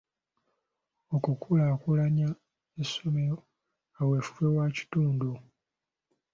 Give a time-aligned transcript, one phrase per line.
[1.15, 2.29] Okukulaakulanya
[2.83, 3.37] essomero
[3.95, 5.31] kaweefube wa kitundu.